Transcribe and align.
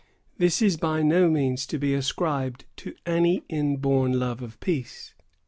This 0.39 0.63
is 0.63 0.77
by 0.77 1.03
no 1.03 1.29
means 1.29 1.67
to 1.67 1.77
be 1.77 1.93
ascribed 1.93 2.65
to 2.77 2.95
any 3.05 3.43
inborn 3.49 4.17
love 4.19 4.41
of 4.41 4.59
peace. 4.59 5.13